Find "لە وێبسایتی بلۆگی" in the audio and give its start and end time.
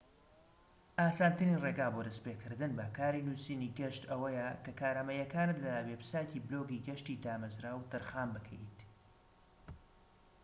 5.65-6.83